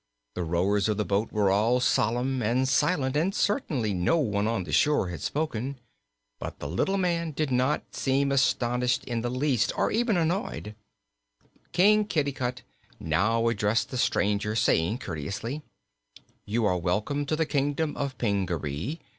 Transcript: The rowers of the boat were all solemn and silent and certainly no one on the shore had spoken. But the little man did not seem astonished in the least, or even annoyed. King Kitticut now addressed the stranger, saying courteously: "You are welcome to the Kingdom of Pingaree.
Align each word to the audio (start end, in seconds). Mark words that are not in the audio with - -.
The 0.33 0.43
rowers 0.43 0.89
of 0.89 0.97
the 0.97 1.05
boat 1.05 1.31
were 1.31 1.51
all 1.51 1.79
solemn 1.79 2.41
and 2.41 2.67
silent 2.67 3.15
and 3.15 3.35
certainly 3.35 3.93
no 3.93 4.17
one 4.17 4.47
on 4.47 4.63
the 4.63 4.71
shore 4.71 5.09
had 5.09 5.21
spoken. 5.21 5.77
But 6.39 6.57
the 6.57 6.67
little 6.67 6.97
man 6.97 7.33
did 7.33 7.51
not 7.51 7.83
seem 7.95 8.31
astonished 8.31 9.03
in 9.03 9.21
the 9.21 9.29
least, 9.29 9.71
or 9.77 9.91
even 9.91 10.17
annoyed. 10.17 10.73
King 11.71 12.05
Kitticut 12.05 12.63
now 12.99 13.47
addressed 13.47 13.91
the 13.91 13.97
stranger, 13.99 14.55
saying 14.55 14.97
courteously: 14.97 15.61
"You 16.47 16.65
are 16.65 16.77
welcome 16.79 17.23
to 17.27 17.35
the 17.35 17.45
Kingdom 17.45 17.95
of 17.95 18.17
Pingaree. 18.17 18.99